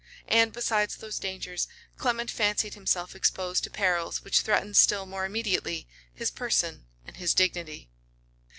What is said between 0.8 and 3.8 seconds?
these dangers, Clement fancied himself exposed to